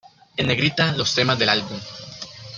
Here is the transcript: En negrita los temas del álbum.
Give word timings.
En 0.35 0.47
negrita 0.47 0.93
los 0.97 1.13
temas 1.13 1.37
del 1.37 1.49
álbum. 1.49 1.79